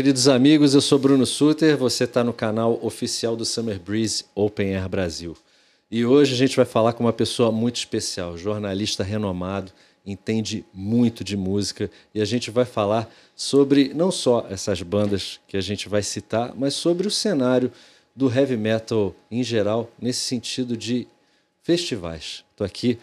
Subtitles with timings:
[0.00, 4.74] Queridos amigos, eu sou Bruno Suter, você está no canal oficial do Summer Breeze Open
[4.74, 5.36] Air Brasil.
[5.90, 9.70] E hoje a gente vai falar com uma pessoa muito especial, jornalista renomado,
[10.06, 15.58] entende muito de música e a gente vai falar sobre não só essas bandas que
[15.58, 17.70] a gente vai citar, mas sobre o cenário
[18.16, 21.06] do heavy metal em geral, nesse sentido de
[21.62, 22.42] festivais.
[22.52, 22.98] Estou aqui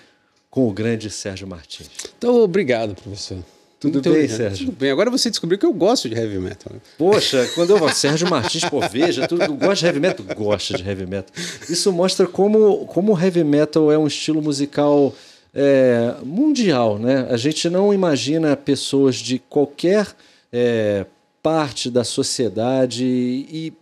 [0.49, 1.91] com o grande Sérgio Martins.
[2.17, 3.37] Então, obrigado, professor.
[3.79, 4.37] Tudo Muito bem, obrigado.
[4.37, 4.65] Sérgio?
[4.65, 4.91] Tudo bem.
[4.91, 6.73] Agora você descobriu que eu gosto de heavy metal.
[6.97, 10.25] Poxa, quando eu Sérgio Martins, pô, veja, tu gosta de heavy metal?
[10.35, 11.31] Gosta de heavy metal.
[11.69, 15.13] Isso mostra como, como o heavy metal é um estilo musical
[15.53, 17.27] é, mundial, né?
[17.29, 20.07] A gente não imagina pessoas de qualquer
[20.51, 21.05] é,
[21.43, 23.73] parte da sociedade e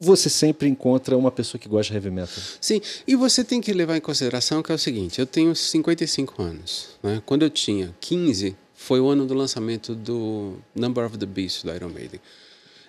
[0.00, 2.42] você sempre encontra uma pessoa que gosta de heavy metal.
[2.60, 6.42] Sim, e você tem que levar em consideração que é o seguinte: eu tenho 55
[6.42, 6.90] anos.
[7.02, 7.22] Né?
[7.24, 8.56] Quando eu tinha 15,
[8.88, 12.18] foi o ano do lançamento do Number of the Beast do Iron Maiden.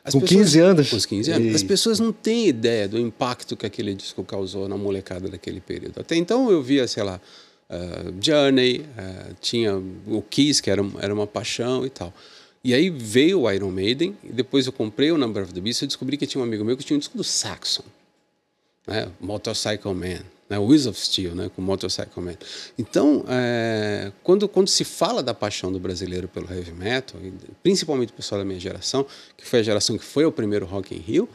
[0.01, 0.89] As Com 15 anos?
[0.89, 1.47] Com os 15 anos.
[1.49, 1.55] Ei.
[1.55, 5.99] As pessoas não têm ideia do impacto que aquele disco causou na molecada daquele período.
[5.99, 7.19] Até então eu via, sei lá,
[7.69, 9.75] uh, Journey, uh, tinha
[10.07, 12.13] o Kiss, que era, era uma paixão e tal.
[12.63, 15.81] E aí veio o Iron Maiden, e depois eu comprei o Number of the Beast
[15.81, 17.83] e descobri que tinha um amigo meu que tinha um disco do Saxon
[18.89, 19.07] né?
[19.19, 20.57] Motorcycle Man, né?
[20.57, 21.49] Wheels of Steel, né?
[21.55, 22.35] com Motorcycle Man.
[22.77, 27.19] Então, é, quando, quando se fala da paixão do brasileiro pelo heavy metal,
[27.61, 29.05] principalmente o pessoal da minha geração,
[29.37, 31.29] que foi a geração que foi ao primeiro Rock in Rio,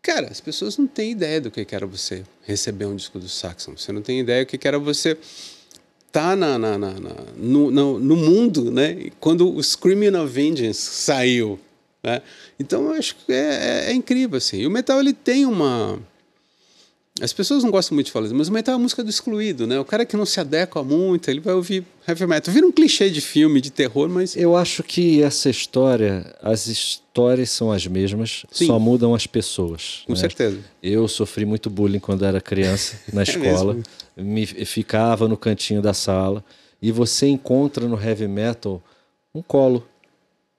[0.00, 3.76] cara, as pessoas não têm ideia do que era você receber um disco do Saxon.
[3.76, 5.16] Você não tem ideia do que era você
[6.12, 9.10] tá na, na, na- na- no, no, no mundo, né?
[9.18, 11.58] Quando o Screaming of Vengeance saiu,
[12.04, 12.22] né?
[12.60, 14.58] Então eu acho que é, é- é incrível assim.
[14.58, 15.98] E o metal ele tem uma
[17.20, 19.08] as pessoas não gostam muito de falar isso, mas o metal é a música do
[19.08, 19.78] excluído, né?
[19.78, 22.52] O cara que não se adequa muito, ele vai ouvir heavy metal.
[22.52, 27.50] Vira um clichê de filme, de terror, mas Eu acho que essa história, as histórias
[27.50, 28.66] são as mesmas, Sim.
[28.66, 30.02] só mudam as pessoas.
[30.06, 30.18] com né?
[30.18, 30.58] certeza.
[30.82, 33.76] Eu sofri muito bullying quando era criança na escola.
[34.16, 36.44] Me ficava no cantinho da sala
[36.82, 38.82] e você encontra no heavy metal
[39.32, 39.86] um colo.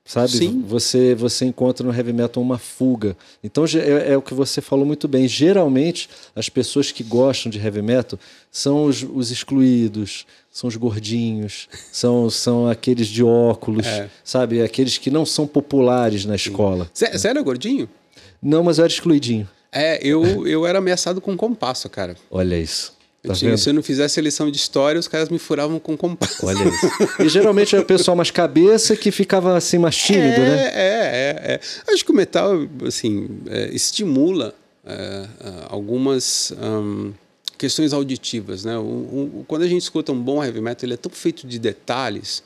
[0.07, 0.29] Sabe?
[0.31, 0.63] Sim.
[0.67, 3.17] Você você encontra no heavy metal uma fuga.
[3.43, 5.27] Então é, é o que você falou muito bem.
[5.27, 8.19] Geralmente as pessoas que gostam de heavy metal
[8.51, 14.07] são os, os excluídos, são os gordinhos, são, são aqueles de óculos, É.
[14.23, 14.61] sabe?
[14.61, 16.87] Aqueles que não são populares na escola.
[16.93, 17.89] Você você era gordinho?
[18.39, 19.49] Não, mas eu era excluidinho.
[19.71, 22.15] É, eu, eu era ameaçado com compasso, cara.
[22.29, 22.93] Olha isso.
[23.27, 25.95] Tá tinha- se eu não fizesse a lição de história, os caras me furavam com
[25.97, 26.45] compasso.
[26.45, 26.87] Olha isso.
[27.23, 30.71] E geralmente era o pessoal mais cabeça que ficava assim mais tímido, é, né?
[30.73, 31.93] É, é, é.
[31.93, 32.51] Acho que o metal,
[32.85, 34.53] assim, é, estimula
[34.85, 35.27] é, é,
[35.69, 37.11] algumas hum,
[37.57, 38.77] questões auditivas, né?
[38.77, 41.57] O, o- quando a gente escuta um bom heavy metal, ele é tão feito de
[41.57, 42.43] detalhes,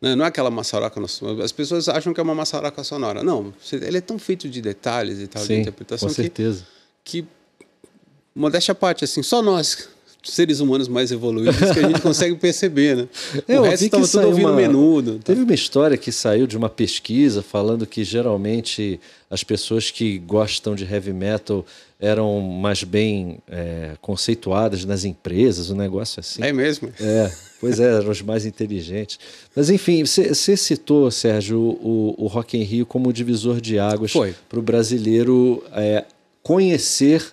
[0.00, 0.14] né?
[0.16, 1.00] Não é aquela maçaroca...
[1.42, 3.22] As pessoas acham que é uma maçaroca sonora.
[3.22, 6.66] Não, ele é tão feito de detalhes e tal, de Sim, interpretação com que, certeza.
[7.04, 7.24] que,
[8.34, 9.88] modéstia à parte, assim, só nós,
[10.22, 13.08] seres humanos mais evoluídos, que a gente consegue perceber, né?
[13.48, 15.14] É, o resto que estava tudo ouvindo uma- menudo.
[15.18, 15.24] tá?
[15.24, 19.00] Teve uma história que saiu de uma pesquisa falando que geralmente
[19.30, 21.64] as pessoas que gostam de heavy metal
[21.98, 26.42] eram mais bem é, conceituadas nas empresas, um negócio assim.
[26.42, 26.88] É mesmo?
[27.00, 29.18] É, pois é, eram os mais inteligentes.
[29.54, 34.12] Mas enfim, você citou, Sérgio, o, o Rock in Rio como divisor de águas
[34.48, 36.04] para o brasileiro é,
[36.42, 37.24] conhecer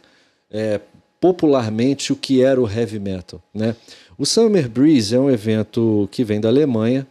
[0.51, 0.79] é,
[1.19, 3.41] popularmente o que era o heavy metal.
[3.53, 3.75] Né?
[4.17, 7.07] O Summer Breeze é um evento que vem da Alemanha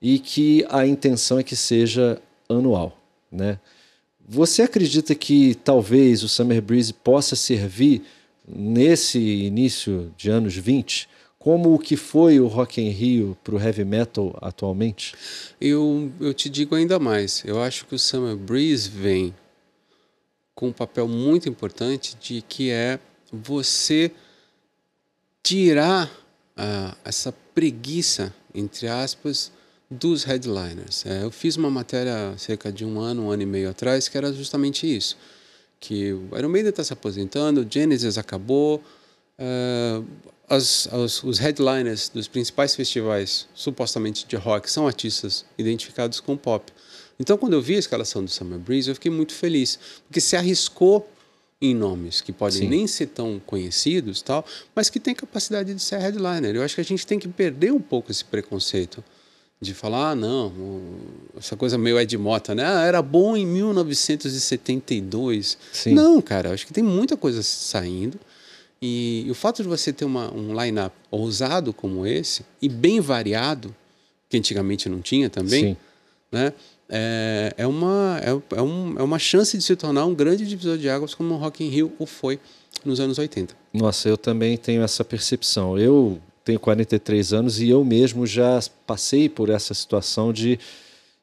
[0.00, 2.98] e que a intenção é que seja anual.
[3.30, 3.58] Né?
[4.28, 8.02] Você acredita que talvez o Summer Breeze possa servir
[8.46, 11.08] nesse início de anos 20
[11.46, 15.14] como o que foi o Rock in Rio para o heavy metal atualmente?
[15.60, 17.44] Eu, eu te digo ainda mais.
[17.44, 19.32] Eu acho que o Summer Breeze vem
[20.56, 22.98] com um papel muito importante de que é
[23.32, 24.10] você
[25.42, 26.10] tirar
[26.56, 29.52] ah, essa preguiça, entre aspas,
[29.90, 31.06] dos headliners.
[31.06, 34.16] É, eu fiz uma matéria cerca de um ano, um ano e meio atrás, que
[34.18, 35.16] era justamente isso.
[35.78, 38.82] Que o Iron Maiden está se aposentando, o Genesis acabou,
[39.38, 40.02] ah,
[40.48, 46.72] as, as- os headliners dos principais festivais, supostamente de rock, são artistas identificados com pop.
[47.18, 50.36] Então, quando eu vi a escalação do Summer Breeze, eu fiquei muito feliz, porque se
[50.36, 51.08] arriscou
[51.60, 52.68] em nomes que podem Sim.
[52.68, 56.54] nem ser tão conhecidos, tal, mas que têm capacidade de ser headliner.
[56.54, 59.02] Eu acho que a gente tem que perder um pouco esse preconceito
[59.58, 60.52] de falar, ah, não,
[61.36, 62.62] essa coisa meio Ed Mota, né?
[62.64, 65.56] Ah, era bom em 1972.
[65.72, 65.94] Sim.
[65.94, 68.20] Não, cara, acho que tem muita coisa saindo.
[68.82, 73.00] E, e o fato de você ter uma, um line-up ousado como esse, e bem
[73.00, 73.74] variado,
[74.28, 75.76] que antigamente não tinha também, Sim.
[76.30, 76.52] né?
[76.88, 80.78] É, é, uma, é, é, um, é uma chance de se tornar um grande divisor
[80.78, 82.38] de águas como o Rock in Rio o foi
[82.84, 83.54] nos anos 80.
[83.72, 85.78] Nossa, eu também tenho essa percepção.
[85.78, 90.58] Eu tenho 43 anos e eu mesmo já passei por essa situação de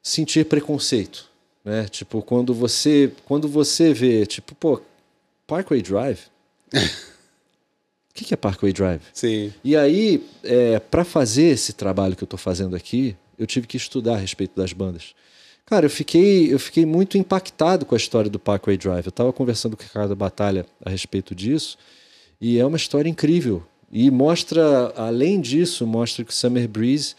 [0.02, 1.30] sentir preconceito,
[1.64, 1.86] né?
[1.88, 4.82] Tipo, quando você, quando você vê, tipo, pô,
[5.46, 6.20] Parkway Drive.
[8.06, 9.00] O que, que é Parkway Drive?
[9.12, 9.52] Sim.
[9.64, 13.76] E aí, é, para fazer esse trabalho que eu estou fazendo aqui, eu tive que
[13.76, 15.16] estudar a respeito das bandas.
[15.66, 19.06] Cara, eu fiquei, eu fiquei muito impactado com a história do Parkway Drive.
[19.06, 21.78] Eu estava conversando com o Ricardo Batalha a respeito disso,
[22.40, 23.62] e é uma história incrível.
[23.90, 27.14] E mostra, além disso, mostra que o Summer Breeze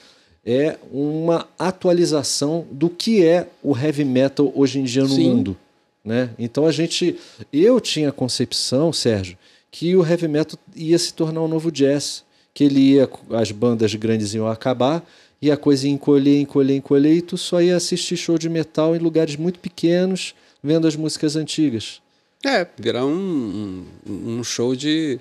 [0.46, 5.30] é uma atualização do que é o heavy metal hoje em dia no Sim.
[5.30, 5.58] mundo.
[6.04, 6.30] Né?
[6.38, 7.18] Então a gente.
[7.52, 9.36] Eu tinha a concepção, Sérgio,
[9.72, 13.96] que o heavy metal ia se tornar um novo jazz, que ele ia, as bandas
[13.96, 15.04] grandes iam acabar
[15.42, 18.96] e a coisa ia encolher, encolher, encolher, e tu só ia assistir show de metal
[18.96, 20.34] em lugares muito pequenos,
[20.64, 22.02] vendo as músicas antigas.
[22.44, 25.20] É, virar um, um, um show de.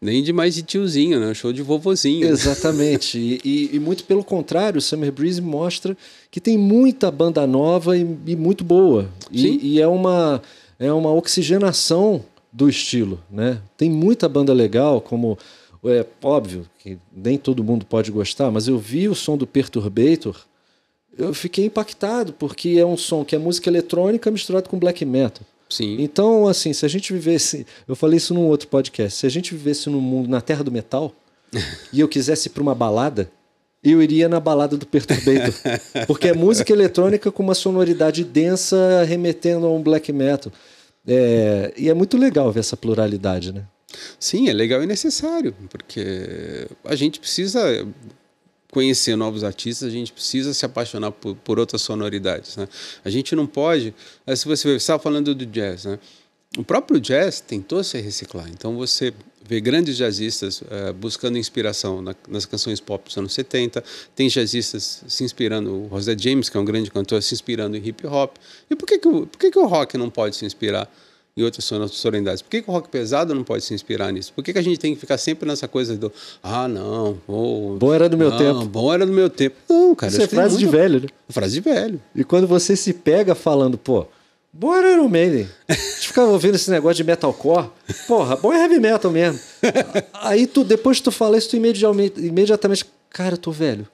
[0.00, 1.26] Nem de mais de tiozinho, né?
[1.30, 2.26] Um show de vovozinho.
[2.28, 3.18] Exatamente.
[3.18, 5.96] e, e, e, muito pelo contrário, o Summer Breeze mostra
[6.30, 9.10] que tem muita banda nova e, e muito boa.
[9.30, 10.40] E, e, é, uma,
[10.78, 13.60] é uma oxigenação do estilo, né?
[13.76, 15.36] Tem muita banda legal, como
[15.84, 20.36] é óbvio que nem todo mundo pode gostar, mas eu vi o som do Perturbator,
[21.16, 25.44] eu fiquei impactado, porque é um som que é música eletrônica misturado com black metal.
[25.68, 25.96] Sim.
[26.00, 27.66] Então, assim, se a gente vivesse.
[27.86, 29.18] Eu falei isso num outro podcast.
[29.18, 31.12] Se a gente vivesse no mundo, na terra do metal,
[31.92, 33.30] e eu quisesse ir para uma balada,
[33.82, 35.52] eu iria na balada do Perturbator.
[36.06, 40.52] porque é música eletrônica com uma sonoridade densa remetendo a um black metal.
[41.06, 43.64] É, e é muito legal ver essa pluralidade, né?
[44.18, 47.86] Sim, é legal e necessário, porque a gente precisa
[48.70, 52.56] conhecer novos artistas, a gente precisa se apaixonar por, por outras sonoridades.
[52.56, 52.68] Né?
[53.04, 53.94] A gente não pode.
[54.26, 55.98] Eh, se você estava falando do jazz, né?
[56.56, 58.48] o próprio jazz tentou se reciclar.
[58.50, 59.12] Então você
[59.44, 63.82] vê grandes jazzistas uh, buscando inspiração na, nas canções pop dos anos 70,
[64.14, 67.86] tem jazzistas se inspirando, o José James, que é um grande cantor, se inspirando em
[67.86, 68.36] hip hop.
[68.68, 70.90] E por que, que, por que, que o rock não pode se inspirar?
[71.38, 72.42] E outras sonoridades.
[72.42, 74.32] Por que, que, o rock pesado não pode se inspirar nisso?
[74.32, 76.12] Por que, que a gente tem que ficar sempre nessa coisa do
[76.42, 78.64] ah, não, oh, bom era do meu não, tempo.
[78.64, 79.54] Bom era do meu tempo.
[79.68, 80.10] Não, cara.
[80.10, 81.06] Isso é frase de velho, né?
[81.28, 82.02] Frase de velho.
[82.12, 84.04] E quando você se pega falando, pô,
[84.52, 85.48] bom era Iron Maiden.
[85.68, 87.70] A gente ficava ouvindo esse negócio de metalcore.
[88.08, 89.38] Porra, bom é heavy metal mesmo.
[90.14, 93.86] Aí tu, depois que tu fala isso, tu imediatamente, imediatamente cara, eu tô velho.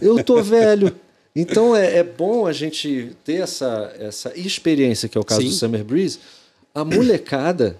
[0.00, 0.96] Eu tô velho.
[1.36, 5.48] Então é, é, bom a gente ter essa, essa experiência, que é o caso Sim.
[5.48, 6.18] do Summer Breeze.
[6.74, 7.76] A molecada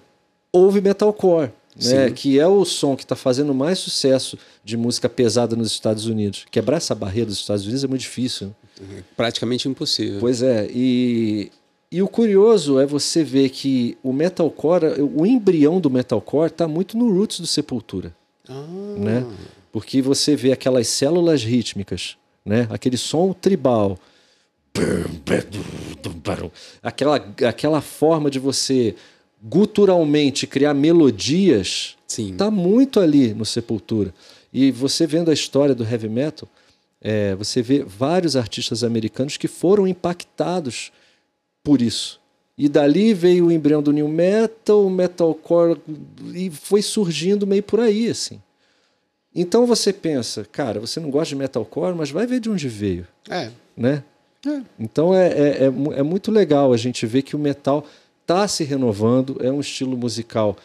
[0.51, 2.11] ouve metalcore, né?
[2.11, 6.45] que é o som que está fazendo mais sucesso de música pesada nos Estados Unidos.
[6.51, 8.53] Quebrar essa barreira dos Estados Unidos é muito difícil.
[8.79, 9.03] Né?
[9.15, 10.19] Praticamente impossível.
[10.19, 10.67] Pois é.
[10.71, 11.51] E,
[11.91, 16.95] e o curioso é você ver que o metalcore, o embrião do metalcore está muito
[16.95, 18.15] no roots do Sepultura.
[18.47, 18.63] Ah.
[18.97, 19.25] Né?
[19.71, 22.67] Porque você vê aquelas células rítmicas né?
[22.71, 23.99] Aquele som tribal.
[26.81, 27.15] Aquela,
[27.47, 28.95] aquela forma de você
[29.43, 32.35] guturalmente criar melodias Sim.
[32.35, 34.13] tá muito ali no Sepultura.
[34.53, 36.47] E você vendo a história do heavy metal,
[37.01, 40.91] é, você vê vários artistas americanos que foram impactados
[41.63, 42.19] por isso.
[42.57, 45.79] E dali veio o embrião do new metal, metalcore,
[46.33, 48.41] e foi surgindo meio por aí, assim.
[49.39, 53.07] Então você pensa, cara, você não gosta de metalcore, mas vai ver de onde veio.
[53.29, 53.51] É.
[53.77, 54.03] Né?
[54.43, 54.61] É.
[54.79, 57.85] Então é, é, é, é, muito legal a gente ver que o metal
[58.23, 60.57] está se renovando, é um estilo musical.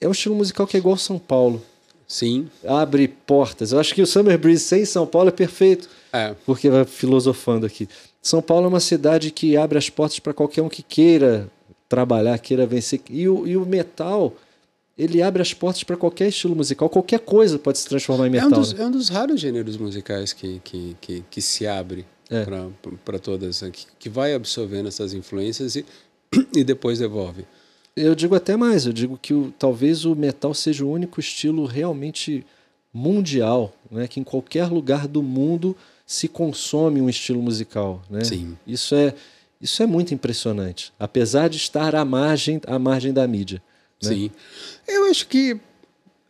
[0.00, 1.62] É um estilo musical que é igual São Paulo.
[2.08, 2.50] Sim.
[2.66, 3.70] Abre portas.
[3.70, 5.88] Eu acho que o Summer Breeze sem São Paulo é perfeito.
[6.12, 6.34] É.
[6.44, 7.88] Porque vai filosofando aqui.
[8.20, 11.48] São Paulo é uma cidade que abre as portas para qualquer um que queira
[11.88, 13.00] trabalhar, queira vencer.
[13.08, 14.34] E o, e o metal
[14.96, 18.48] ele abre as portas para qualquer estilo musical, qualquer coisa pode se transformar em metal.
[18.48, 18.82] É um dos, né?
[18.82, 22.46] é um dos raros gêneros musicais que, que, que, que se abre é.
[23.04, 23.70] para todas, né?
[23.70, 25.84] que, que vai absorvendo essas influências e,
[26.54, 27.44] e depois devolve.
[27.96, 31.64] Eu digo até mais, eu digo que o, talvez o metal seja o único estilo
[31.64, 32.44] realmente
[32.92, 34.06] mundial, né?
[34.06, 38.02] que em qualquer lugar do mundo se consome um estilo musical.
[38.08, 38.22] Né?
[38.22, 38.56] Sim.
[38.64, 39.14] Isso é,
[39.60, 43.62] isso é muito impressionante, apesar de estar à margem, à margem da mídia.
[44.04, 44.14] Né?
[44.14, 44.30] Sim.
[44.86, 45.58] Eu acho que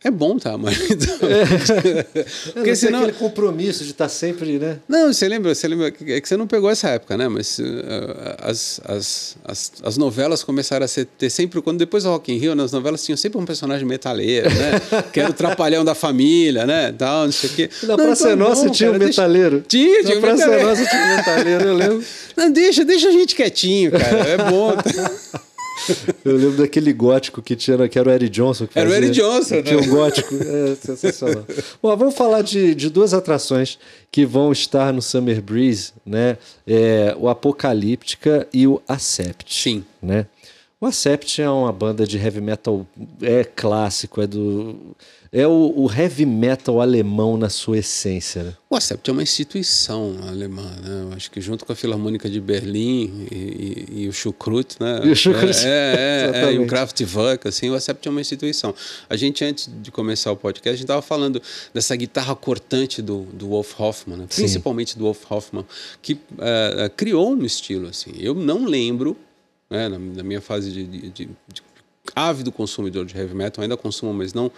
[0.05, 0.77] É bom, tá, mas.
[1.25, 2.03] É.
[2.53, 2.99] Porque senão.
[2.99, 4.77] aquele compromisso de estar tá sempre, né?
[4.87, 7.27] Não, você lembra, você lembra é que você não pegou essa época, né?
[7.27, 7.63] Mas uh,
[8.43, 11.59] as, as, as, as, novelas começaram a ser, ter sempre.
[11.63, 14.79] Quando depois do Rock in Rio, nas novelas tinham sempre um personagem metaleiro, né?
[15.11, 16.91] que era o trapalhão da família, né?
[16.91, 17.69] Tal, não sei o quê.
[17.81, 19.65] Na não, Praça então, Nossa bom, tinha cara, um metaleiro.
[19.67, 19.67] Deixa...
[19.69, 20.69] Tinha, tinha Na um Praça metaleiro.
[20.69, 22.03] Nossa tinha um metaleiro, eu lembro.
[22.37, 24.17] Não, deixa, deixa a gente quietinho, cara.
[24.29, 24.75] É bom.
[26.23, 28.67] Eu lembro daquele gótico que tinha, que era o Eric Johnson.
[28.73, 29.63] era o Eric Johnson, né?
[29.63, 30.35] Tinha um gótico.
[30.35, 31.45] É sensacional.
[31.81, 33.77] Bom, vamos falar de, de duas atrações
[34.11, 36.37] que vão estar no Summer Breeze, né?
[36.65, 39.53] É, o Apocalíptica e o Acept.
[39.53, 39.83] Sim.
[40.01, 40.25] Né?
[40.79, 42.85] O Acept é uma banda de heavy metal
[43.21, 44.95] é clássico, é do
[45.37, 48.41] é o, o, heavy metal alemão na sua essência.
[48.41, 48.53] Né?
[48.69, 51.09] O Acept é uma instituição alemã, né?
[51.09, 55.01] Eu acho que junto com a Filarmônica de Berlim e, e, e o Schukrut, né?
[55.03, 55.57] E o Schukrut.
[55.65, 58.73] É, é, é, é, e o Kraftwerk, assim, o Acept é uma instituição.
[59.09, 61.41] A gente, antes de começar o podcast, a gente estava falando
[61.73, 64.27] dessa guitarra cortante do, do Wolf Hoffman, né?
[64.33, 65.65] principalmente do Wolf Hoffman,
[66.01, 68.13] que uh, criou um estilo, assim.
[68.17, 69.17] Eu não lembro,
[69.69, 71.61] né, na, na minha fase de, de, de, de
[72.15, 74.49] ávido consumidor de heavy metal, ainda consumo, mas não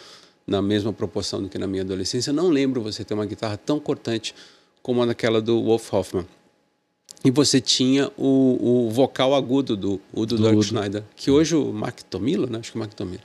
[0.47, 2.31] na mesma proporção do que na minha adolescência.
[2.31, 4.33] Não lembro você ter uma guitarra tão cortante
[4.81, 6.25] como aquela do Wolf Hoffman.
[7.25, 11.99] E você tinha o, o vocal agudo do Udo Dirk Schneider, que hoje o Mark
[12.03, 12.59] Tomilo, né?
[12.59, 13.23] acho que o Mark Tomilo,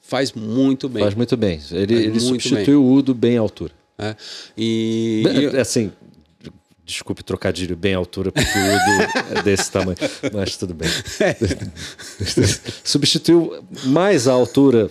[0.00, 1.02] faz muito bem.
[1.02, 1.60] Faz muito bem.
[1.72, 3.72] Ele, ele substituiu o Udo bem à altura.
[3.98, 4.14] É.
[4.56, 5.90] E, e, assim,
[6.84, 9.98] desculpe trocadilho bem à altura, porque o Udo é desse tamanho,
[10.32, 10.88] mas tudo bem.
[11.18, 11.36] É.
[12.84, 14.90] Substituiu mais à altura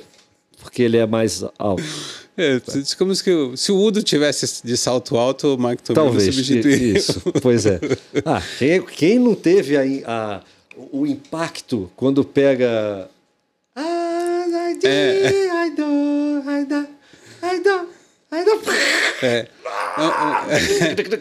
[0.69, 1.83] porque ele é mais alto.
[2.37, 6.97] É, digamos que se o Udo tivesse de salto alto, o Mike Tomlin Talvez, substituiria.
[6.97, 7.79] Isso, pois é.
[8.23, 10.41] Ah, quem, quem não teve a, a,
[10.91, 13.09] o impacto quando pega.
[13.75, 15.65] Ah, I é.
[15.65, 16.87] I do, I do,
[17.43, 17.98] I do.
[19.21, 19.47] É.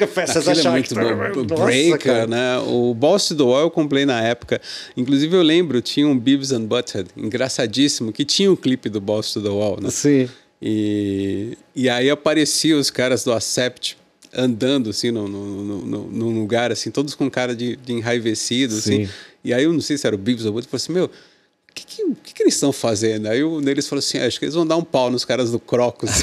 [0.06, 1.64] Festas é muito bom.
[1.64, 2.58] Breaker, né?
[2.58, 4.60] O Boss do Wall eu comprei na época.
[4.96, 9.00] Inclusive eu lembro, tinha um Beavis and Butthead, engraçadíssimo, que tinha o um clipe do
[9.00, 9.90] Boss the Wall, né?
[9.90, 10.28] Sim.
[10.60, 13.96] E, e aí apareciam os caras do Acept
[14.34, 19.08] andando assim no, no, no, num lugar assim, todos com cara de, de enraivecido, assim.
[19.42, 21.10] E aí eu não sei se era o Beavis ou Butthead, falou assim, meu
[21.78, 23.26] que, que, que, que eles estão fazendo?
[23.26, 25.58] Aí um deles falou assim: acho que eles vão dar um pau nos caras do
[25.58, 26.10] Crocus.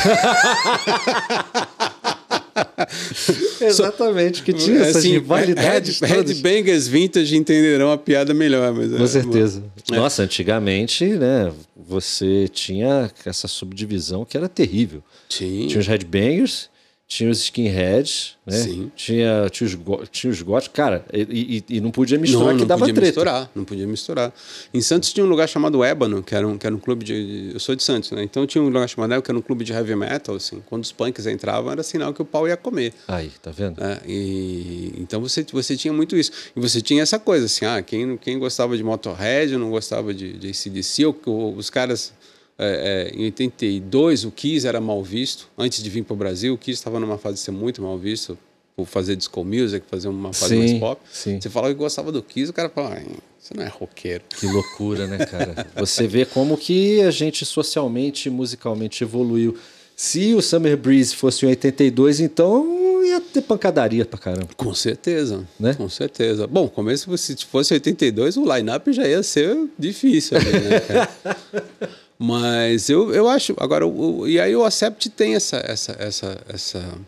[3.60, 6.00] Exatamente, que tinha essa assim, rivalidade.
[6.02, 8.74] Headbangers vintage entenderão a piada melhor.
[8.74, 9.64] Mas Com é, certeza.
[9.92, 9.96] É.
[9.96, 15.04] Nossa, antigamente, né, você tinha essa subdivisão que era terrível.
[15.28, 15.68] Tinha.
[15.68, 16.70] Tinha os headbangers
[17.08, 18.58] tinha os skinheads, né?
[18.58, 18.92] Sim.
[18.96, 22.62] Tinha, tinha, os, tinha os góticos, cara, e, e, e, não podia misturar não, que
[22.62, 23.08] não dava podia treta.
[23.08, 24.34] misturar, não podia misturar.
[24.74, 27.52] Em Santos tinha um lugar chamado Ébano, que era um, que era um clube de...
[27.54, 28.24] Eu sou de Santos, né?
[28.24, 30.64] Então tinha um lugar chamado Ébano, que era um clube de heavy metal, assim.
[30.66, 32.92] Quando os punks entravam, era sinal que o pau ia comer.
[33.08, 33.84] Aí, tá vendo?
[33.84, 36.32] É, e, então você, você tinha muito isso.
[36.56, 40.34] E você tinha essa coisa, assim, ah, quem, quem gostava de Motorhead, não gostava de,
[40.34, 42.14] de ACDC, ou, os caras
[42.58, 45.50] é, é, em 82 o Kiss era mal visto.
[45.58, 47.98] Antes de vir para o Brasil, o Kiss estava numa fase de ser muito mal
[47.98, 48.38] visto
[48.76, 51.02] por fazer disco music, fazer uma fase sim, mais pop.
[51.12, 51.40] Sim.
[51.40, 53.02] Você falava que gostava do Kiss, o cara falava,
[53.40, 54.24] você não é roqueiro.
[54.38, 55.68] Que loucura, né, cara?
[55.78, 59.56] Você vê como que a gente socialmente e musicalmente evoluiu.
[59.96, 64.50] Se o Summer Breeze fosse em 82, então ia ter pancadaria pra caramba.
[64.58, 65.74] Com certeza, né?
[65.74, 66.48] Com certeza.
[66.48, 71.10] Bom, começo se fosse 82, o line-up já ia ser difícil ali, né, cara?
[72.18, 73.54] Mas eu, eu acho.
[73.58, 75.58] Agora, o, e aí o Acept tem essa.
[75.58, 77.00] essa, essa, essa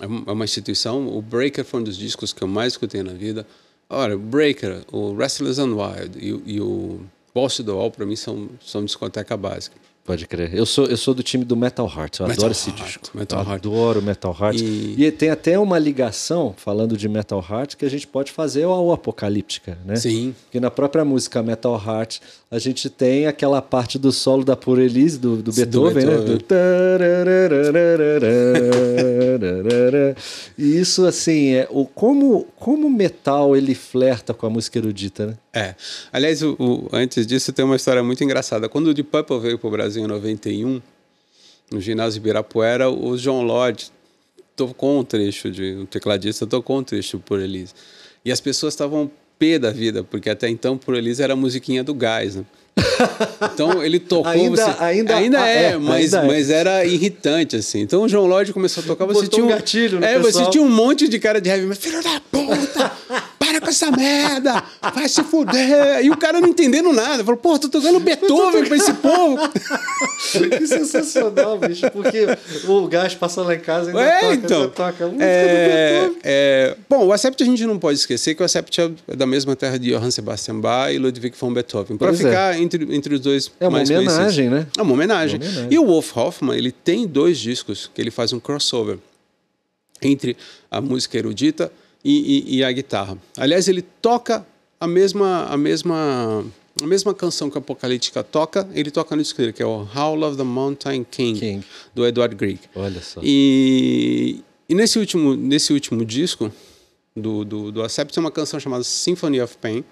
[0.00, 1.08] é uma instituição.
[1.08, 3.46] O Breaker foi um dos discos que eu mais escutei na vida.
[3.88, 7.00] Olha, o Breaker, o Restless and Wild e, e o
[7.34, 9.76] Boss do All, para mim, são, são discoteca básica.
[10.04, 10.54] Pode crer.
[10.54, 12.20] Eu sou, eu sou do time do Metal Heart.
[12.20, 13.10] Eu Metal adoro esse Heart, disco.
[13.16, 13.66] Metal eu Heart.
[13.66, 14.60] adoro Metal Heart.
[14.60, 14.94] E...
[15.04, 15.12] e...
[15.12, 19.78] tem até uma ligação, falando de Metal Heart, que a gente pode fazer ao Apocalíptica,
[19.84, 19.96] né?
[19.96, 20.34] Sim.
[20.44, 22.18] Porque na própria música Metal Heart,
[22.50, 26.26] a gente tem aquela parte do solo da Pura Elise, do, do, Beethoven, do Beethoven,
[26.26, 27.36] né?
[29.38, 30.16] Do...
[30.58, 35.26] E isso, assim, é o, como, como o metal ele flerta com a música erudita,
[35.26, 35.38] né?
[35.52, 35.74] É.
[36.12, 38.68] Aliás, o, o, antes disso, tem uma história muito engraçada.
[38.68, 40.80] Quando o Deep Purple veio para o Brasil em 91,
[41.70, 43.90] no ginásio Ibirapuera, o John Lodge
[44.56, 47.72] tocou um trecho de um tecladista tocou um trecho por Elise.
[48.24, 51.82] E as pessoas estavam pé da vida, porque até então por Elise era a musiquinha
[51.82, 52.44] do gás, né?
[53.54, 54.30] Então ele tocou.
[54.30, 56.26] ainda, você, ainda, ainda é, é, mas, ainda é.
[56.26, 57.80] mas era irritante, assim.
[57.80, 60.44] Então o João Lodge começou a tocar, você Botou tinha um gatilho, É, pessoal.
[60.44, 61.82] você tinha um monte de cara de heavy metal.
[61.82, 62.92] Filho da puta!
[63.60, 64.62] para com essa merda,
[64.94, 66.04] vai se fuder.
[66.04, 69.38] E o cara não entendendo nada, falou, pô, tô tocando Beethoven pra esse povo.
[70.58, 72.26] que sensacional, bicho, porque
[72.66, 76.76] o gás passa lá em casa e ainda É, toca, então, toca música É, é,
[76.88, 79.78] bom, o Acept a gente não pode esquecer que o Acept é da mesma terra
[79.78, 81.96] de Johann Sebastian Bach e Ludwig von Beethoven.
[81.96, 82.14] Para é.
[82.14, 84.66] ficar entre, entre os dois É uma homenagem, né?
[84.76, 85.38] É uma homenagem.
[85.38, 85.68] Uma homenagem.
[85.70, 88.98] E o Wolf Hoffmann, ele tem dois discos que ele faz um crossover
[90.02, 90.36] entre
[90.70, 91.70] a música erudita
[92.04, 93.16] e, e- e a guitarra.
[93.36, 94.46] Aliás, ele toca
[94.80, 96.44] a mesma, a mesma,
[96.82, 99.86] a mesma canção que a Apocalíptica toca, ele toca no disco dele, que é o
[99.94, 101.64] Howl of the Mountain King, King.
[101.94, 102.60] do Edward Grieg.
[102.74, 103.20] Olha só.
[103.22, 106.50] E, e nesse, último, nesse último disco
[107.14, 109.84] do, do, do Acept tem uma canção chamada Symphony of Pain,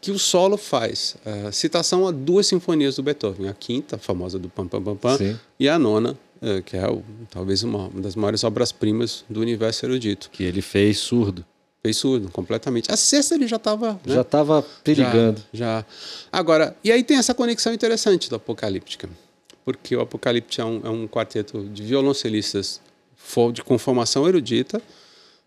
[0.00, 4.38] que o solo faz eh, citação a duas sinfonias do Beethoven, a quinta, a famosa
[4.38, 5.38] do Pam Pam Pam Pam, Sim.
[5.58, 6.18] e a nona,
[6.64, 6.82] que é
[7.30, 10.30] talvez uma, uma das maiores obras-primas do universo erudito.
[10.30, 11.44] Que ele fez surdo.
[11.82, 12.92] Fez surdo, completamente.
[12.92, 13.92] A sexta ele já estava...
[14.04, 14.14] né?
[14.14, 15.40] Já estava perigando.
[15.52, 15.86] Já, já.
[16.30, 19.08] Agora, e aí tem essa conexão interessante do Apocalíptica,
[19.64, 22.80] porque o Apocalíptica é um, é um quarteto de violoncelistas
[23.64, 24.82] com formação erudita,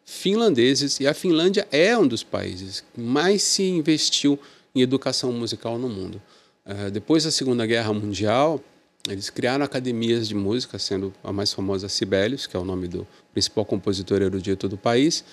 [0.06, 4.40] finlandeses, e a Finlândia é um dos países que mais se investiu
[4.74, 6.22] em educação musical no mundo.
[6.66, 8.62] Eh, depois da Segunda Guerra Mundial,
[9.10, 13.06] eles criaram academias de música, sendo a mais famosa Sibelius, que é o nome do
[13.34, 15.24] principal compositor erudito do país,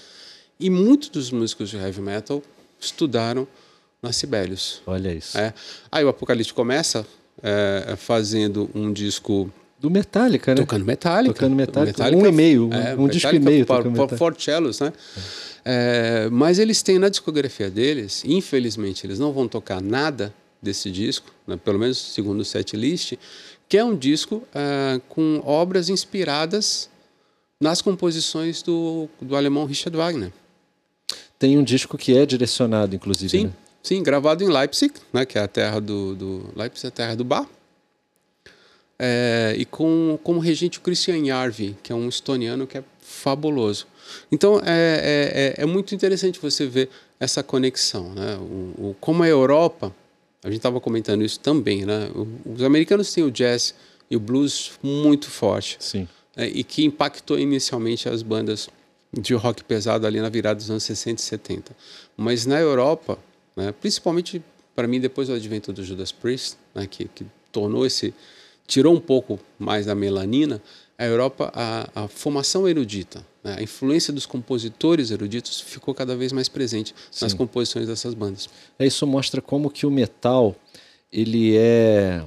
[0.58, 2.42] e muitos dos músicos de heavy metal
[2.80, 3.46] estudaram
[4.02, 4.82] na Sibelius.
[4.86, 5.38] Olha isso.
[5.38, 5.54] É.
[5.90, 7.06] Aí o Apocalipse começa
[7.42, 10.60] é, fazendo um disco Do Metallica, né?
[10.62, 11.34] tocando Metallica.
[11.34, 14.16] Tocando Metallica, um e meio, um- um disco e meio Metallica.
[14.18, 14.92] for cellos, né?
[15.64, 21.32] É, mas eles têm na discografia deles, infelizmente, eles não vão tocar nada desse disco,
[21.46, 23.14] né, pelo menos segundo o set list,
[23.70, 26.90] que é um disco é, com obras inspiradas
[27.62, 30.32] nas composições do, do alemão Richard Wagner.
[31.38, 33.30] Tem um disco que é direcionado, inclusive.
[33.30, 33.52] Sim, né?
[33.82, 37.14] sim, gravado em Leipzig, né, que é a terra do, do Leipzig, é a terra
[37.14, 37.46] do Bach.
[38.98, 43.86] É, e com como regente o Christian Jarvi, que é um estoniano que é fabuloso.
[44.30, 48.36] Então é, é, é- é muito interessante você ver essa conexão, né?
[48.36, 49.94] O, o- como a Europa,
[50.42, 52.10] a gente estava comentando isso também, né?
[52.46, 53.74] Os americanos têm o jazz
[54.10, 56.08] e o blues muito forte Sim.
[56.36, 58.68] é, e que impactou inicialmente as bandas
[59.12, 61.76] de rock pesado ali na virada dos anos 60 e 70.
[62.16, 63.18] Mas na Europa,
[63.56, 64.42] né, principalmente
[64.74, 68.14] para mim depois do advento do Judas Priest, né, que, que tornou esse
[68.66, 70.62] tirou um pouco mais da melanina,
[71.00, 76.30] a Europa a, a formação erudita, né, a influência dos compositores eruditos ficou cada vez
[76.30, 77.38] mais presente nas Sim.
[77.38, 78.48] composições dessas bandas.
[78.78, 80.54] Isso mostra como que o metal
[81.10, 82.22] ele é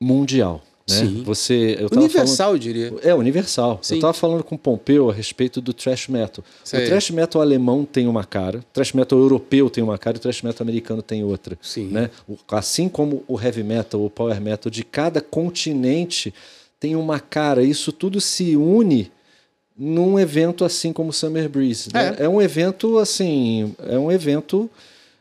[0.00, 0.62] mundial.
[0.88, 0.96] Né?
[0.96, 1.22] Sim.
[1.22, 2.88] Você, eu Universal, eu diria.
[2.88, 3.78] falando- é universal.
[3.82, 3.94] Sim.
[3.94, 6.42] Eu estava falando com o Pompeu a respeito do thrash metal.
[6.64, 6.82] Sei.
[6.84, 10.18] O thrash metal alemão tem uma cara, o thrash metal europeu tem uma cara e
[10.18, 11.58] o thrash metal americano tem outra.
[11.60, 11.88] Sim.
[11.88, 12.08] Né?
[12.50, 16.32] Assim como o heavy metal, o power metal de cada continente
[16.80, 17.62] tem uma cara.
[17.62, 19.10] Isso tudo se une
[19.76, 21.90] num evento assim como o Summer Breeze.
[21.92, 22.16] né?
[22.18, 22.24] É.
[22.24, 24.68] É um evento assim, é um evento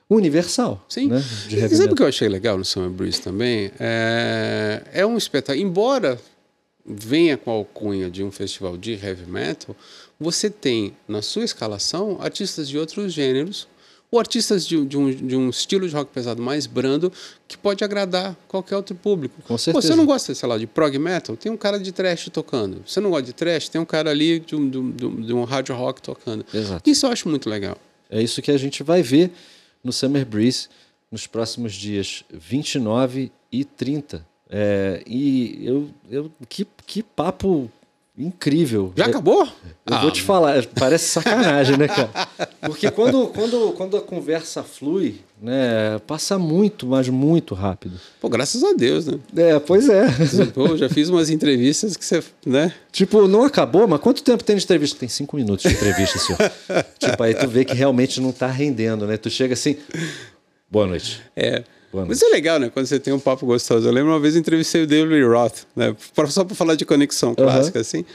[0.09, 0.83] universal.
[0.89, 1.07] Sim.
[1.07, 1.23] Né?
[1.49, 3.71] E sabe o que eu achei legal no Summer Breeze também?
[3.79, 5.63] É, é um espetáculo.
[5.63, 6.19] Embora
[6.85, 9.75] venha com a alcunha de um festival de heavy metal,
[10.19, 13.67] você tem na sua escalação artistas de outros gêneros
[14.09, 17.11] ou artistas de, de um, de um estilo de rock pesado mais brando
[17.47, 19.35] que pode agradar qualquer outro público.
[19.41, 19.87] Com Pô, certeza.
[19.87, 21.35] você não gosta, sei lá, de prog metal?
[21.35, 22.81] Tem um cara de trash tocando.
[22.85, 23.67] Você não gosta de trash?
[23.69, 26.45] Tem um cara ali de um, de um, de um- de um hard rock tocando.
[26.53, 26.89] Exato.
[26.89, 27.77] Isso eu acho muito legal.
[28.09, 29.31] É isso que a gente vai ver
[29.83, 30.69] no Summer Breeze
[31.11, 34.25] nos próximos dias 29 e 30.
[34.49, 37.69] É, e eu, eu que, que papo
[38.17, 38.91] incrível.
[38.95, 39.43] Já É, acabou?
[39.85, 42.09] Eu Ah, vou te falar, parece sacanagem, né, cara?
[42.61, 47.99] Porque quando, quando, quando a conversa flui, né, passa muito, mas muito rápido.
[48.19, 49.19] Pô, graças a Deus, né?
[49.35, 50.07] É, pois é.
[50.53, 52.73] Pô, já fiz umas entrevistas que você, né?
[52.91, 54.97] Tipo, não acabou, mas quanto tempo tem de entrevista?
[54.99, 56.39] Tem cinco minutos de entrevista, senhor.
[56.99, 59.15] tipo, aí tu vê que realmente não tá rendendo, né?
[59.17, 59.77] Tu chega assim,
[60.69, 61.21] boa noite.
[61.35, 61.63] É.
[61.93, 62.69] Mas é legal, né?
[62.69, 63.87] Quando você tem um papo gostoso.
[63.87, 65.95] Eu lembro uma vez eu entrevistei o David Roth, né?
[66.29, 68.05] Só para falar de conexão clássica, assim.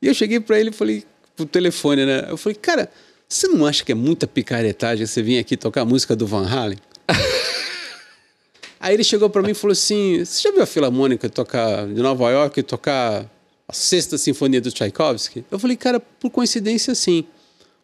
[0.00, 2.26] E eu cheguei para ele e falei, pro telefone, né?
[2.28, 2.90] Eu falei, cara,
[3.28, 6.46] você não acha que é muita picaretagem você vir aqui tocar a música do Van
[6.46, 6.78] Halen?
[8.78, 12.00] Aí ele chegou para mim e falou assim: Você já viu a Filarmônica tocar de
[12.00, 13.28] Nova York tocar
[13.66, 15.44] a Sexta Sinfonia do Tchaikovsky?
[15.50, 17.24] Eu falei, cara, por coincidência, sim.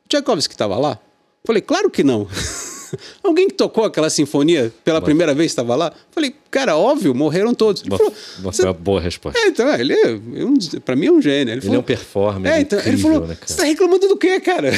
[0.04, 0.92] O Tchaikovsky estava lá?
[0.92, 2.28] Eu falei, claro que não.
[3.22, 5.04] alguém que tocou aquela sinfonia pela Mas...
[5.04, 5.92] primeira vez estava lá?
[6.10, 7.82] Falei, cara, óbvio, morreram todos.
[7.82, 8.12] Ele falou,
[8.52, 9.38] foi uma boa resposta.
[9.38, 11.52] É, então, ele é, um, pra mim é um gênio.
[11.52, 12.52] Ele, ele é um performer.
[12.52, 14.70] É, então, incrível, ele falou, né, você tá reclamando do quê, cara?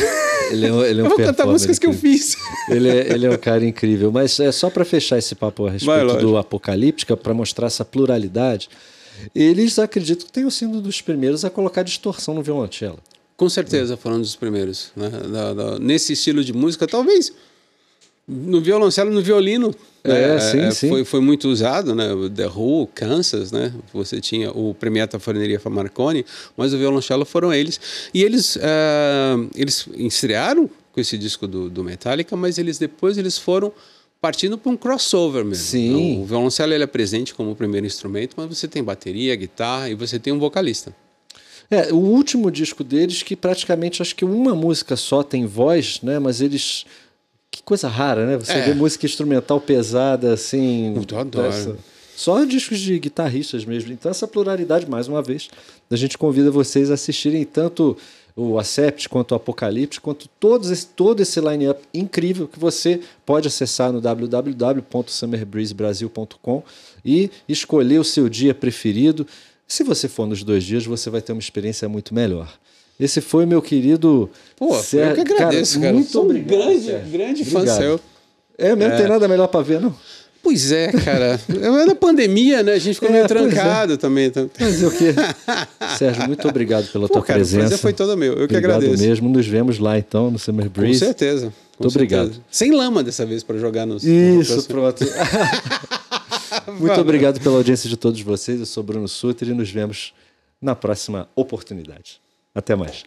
[0.50, 2.00] Ele é, um, ele é um eu vou cantar músicas incrível.
[2.00, 2.36] que eu fiz.
[2.68, 4.12] Ele é, ele é um cara incrível.
[4.12, 7.84] Mas é só para fechar esse papo a respeito Vai, do Apocalíptica, para mostrar essa
[7.84, 8.68] pluralidade.
[9.34, 12.98] Eles acredito que tenham sido dos primeiros a colocar distorção no violoncelo.
[13.36, 14.92] Com certeza foram dos primeiros.
[14.94, 15.10] Né?
[15.10, 17.32] Da, da, nesse estilo de música, talvez
[18.26, 19.74] no violoncelo, no violino.
[20.02, 20.40] É, né?
[20.40, 20.88] sim, é, sim.
[20.88, 22.08] Foi, foi muito usado, né?
[22.34, 23.72] The Who, Kansas, né?
[23.92, 26.24] Você tinha o Premiata Forneria Marconi,
[26.56, 27.80] mas o violoncelo foram eles.
[28.12, 33.38] E eles, uh, eles estrearam com esse disco do, do Metallica, mas eles depois eles
[33.38, 33.72] foram
[34.20, 35.64] partindo para um crossover mesmo.
[35.64, 36.12] Sim.
[36.12, 39.94] Então, o violoncelo ele é presente como primeiro instrumento, mas você tem bateria, guitarra e
[39.94, 40.94] você tem um vocalista.
[41.70, 46.18] É, o último disco deles, que praticamente acho que uma música só tem voz, né?
[46.18, 46.84] Mas eles.
[47.54, 48.36] Que coisa rara, né?
[48.36, 48.62] Você é.
[48.62, 50.92] vê música instrumental pesada, assim.
[50.96, 51.46] Eu adoro.
[51.46, 51.76] Dessa...
[52.16, 53.92] Só discos de guitarristas mesmo.
[53.92, 55.48] Então, essa pluralidade, mais uma vez,
[55.88, 57.96] a gente convida vocês a assistirem tanto
[58.34, 63.46] o Acept, quanto o Apocalipse, quanto todos esse, todo esse line-up incrível que você pode
[63.46, 66.64] acessar no www.summerbreezebrasil.com
[67.04, 69.24] e escolher o seu dia preferido.
[69.68, 72.52] Se você for nos dois dias, você vai ter uma experiência muito melhor.
[72.98, 74.30] Esse foi meu querido.
[74.56, 75.08] Pô, Ser...
[75.08, 75.86] eu que agradeço, cara.
[75.86, 75.94] cara.
[75.94, 76.58] Muito obrigado.
[76.58, 78.00] Grande, grande fã seu.
[78.56, 78.96] É mesmo, é.
[78.96, 79.94] tem nada melhor para ver, não?
[80.42, 81.40] Pois é, cara.
[81.48, 82.74] É da pandemia, né?
[82.74, 83.28] A gente ficou é, meio é.
[83.28, 83.96] trancado é.
[83.96, 84.26] também.
[84.26, 84.48] Então.
[84.60, 85.14] Mas o quê?
[85.98, 87.74] Sérgio, muito obrigado pela Pô, tua cara, presença.
[87.74, 88.34] O foi todo meu.
[88.34, 89.02] Eu obrigado que agradeço.
[89.02, 89.28] mesmo.
[89.30, 91.00] Nos vemos lá então no Summer Breeze.
[91.00, 91.52] Com certeza.
[91.76, 92.22] Com muito certeza.
[92.22, 92.44] obrigado.
[92.50, 94.04] Sem lama dessa vez para jogar nos.
[94.04, 95.02] Isso, pronto.
[96.78, 98.60] muito obrigado pela audiência de todos vocês.
[98.60, 100.12] Eu sou Bruno Suter e nos vemos
[100.60, 102.20] na próxima oportunidade.
[102.54, 103.04] Até mais.